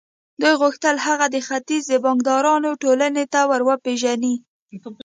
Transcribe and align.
دوی 0.41 0.53
غوښتل 0.61 0.95
هغه 1.07 1.25
د 1.35 1.37
ختیځ 1.47 1.83
د 1.89 1.93
بانکدارانو 2.05 2.69
ټولنې 2.83 3.23
ته 3.33 3.39
ور 3.49 3.61
وپېژني 3.67 4.35